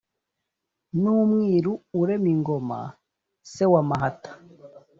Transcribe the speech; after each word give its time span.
N'umwiru 1.01 1.71
urema 1.99 2.27
ingoma 2.33 2.79
se 3.51 3.63
wa 3.71 3.81
Mahata, 3.89 4.31